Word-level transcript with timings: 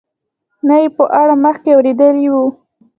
نه 0.67 0.75
یې 0.81 0.89
په 0.97 1.03
اړه 1.21 1.35
مخکې 1.45 1.69
اورېدلي 1.73 2.27
وو. 2.31 2.45